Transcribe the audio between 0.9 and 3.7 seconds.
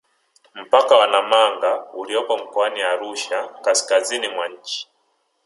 wa Namanga uliopo mkoani Arusha